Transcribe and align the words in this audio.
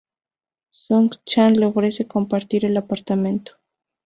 Sung-chan 0.71 1.51
le 1.57 1.65
ofrece 1.67 2.07
compartir 2.07 2.65
el 2.65 2.75
apartamento. 2.75 3.53